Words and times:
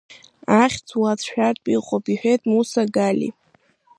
Ахьӡ 0.61 0.87
уацәшәартә 1.01 1.67
иҟоуп,– 1.75 2.05
иҳәеит 2.13 2.41
Муса 2.51 2.83
Гали. 2.95 3.29